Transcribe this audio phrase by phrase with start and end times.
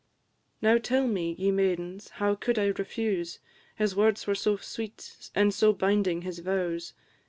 [0.63, 3.37] Now tell me, ye maidens, how could I refuse?
[3.75, 6.93] His words were so sweet, and so binding his vows!